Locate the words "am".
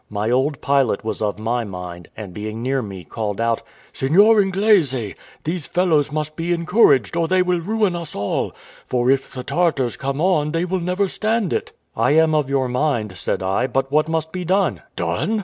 12.17-12.33